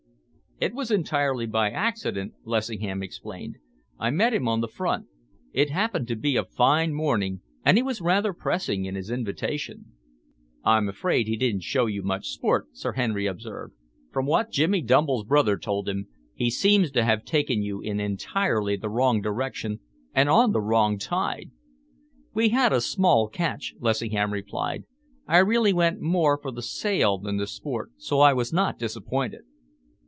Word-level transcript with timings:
"It 0.63 0.75
was 0.75 0.91
entirely 0.91 1.47
by 1.47 1.71
accident," 1.71 2.35
Lessingham 2.45 3.01
explained. 3.01 3.57
"I 3.97 4.11
met 4.11 4.31
him 4.31 4.47
on 4.47 4.61
the 4.61 4.67
front. 4.67 5.07
It 5.53 5.71
happened 5.71 6.07
to 6.09 6.15
be 6.15 6.35
a 6.35 6.45
fine 6.45 6.93
morning, 6.93 7.41
and 7.65 7.77
he 7.77 7.81
was 7.81 7.99
rather 7.99 8.31
pressing 8.31 8.85
in 8.85 8.93
his 8.93 9.09
invitation." 9.09 9.93
"I'm 10.63 10.87
afraid 10.87 11.25
he 11.25 11.35
didn't 11.35 11.63
show 11.63 11.87
you 11.87 12.03
much 12.03 12.27
sport," 12.27 12.67
Sir 12.73 12.91
Henry 12.91 13.25
observed. 13.25 13.73
"From 14.11 14.27
what 14.27 14.51
Jimmy 14.51 14.83
Dumble's 14.83 15.23
brother 15.25 15.57
told 15.57 15.89
him, 15.89 16.09
he 16.35 16.51
seems 16.51 16.91
to 16.91 17.03
have 17.03 17.25
taken 17.25 17.63
you 17.63 17.81
in 17.81 17.99
entirely 17.99 18.75
the 18.75 18.87
wrong 18.87 19.19
direction, 19.19 19.79
and 20.13 20.29
on 20.29 20.51
the 20.51 20.61
wrong 20.61 20.99
tide." 20.99 21.49
"We 22.35 22.49
had 22.49 22.71
a 22.71 22.81
small 22.81 23.29
catch," 23.29 23.73
Lessingham 23.79 24.31
replied. 24.31 24.83
"I 25.27 25.39
really 25.39 25.73
went 25.73 26.01
more 26.01 26.37
for 26.39 26.51
the 26.51 26.61
sail 26.61 27.17
than 27.17 27.37
the 27.37 27.47
sport, 27.47 27.93
so 27.97 28.19
I 28.19 28.31
was 28.33 28.53
not 28.53 28.77
disappointed." 28.77 29.41